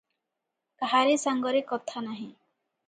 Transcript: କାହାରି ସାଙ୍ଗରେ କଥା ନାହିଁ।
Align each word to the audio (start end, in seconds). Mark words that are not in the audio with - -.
କାହାରି 0.85 1.21
ସାଙ୍ଗରେ 1.27 1.63
କଥା 1.75 2.05
ନାହିଁ। 2.09 2.29